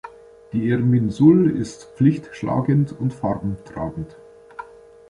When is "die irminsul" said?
0.51-1.51